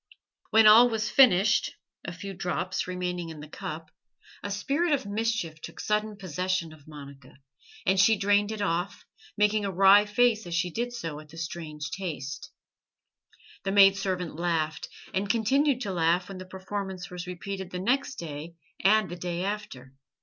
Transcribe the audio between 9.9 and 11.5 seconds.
face as she did so at the